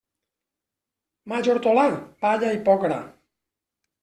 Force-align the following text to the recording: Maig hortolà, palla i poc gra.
Maig 1.33 1.49
hortolà, 1.55 1.85
palla 2.27 2.51
i 2.59 2.63
poc 2.71 2.83
gra. 2.89 2.99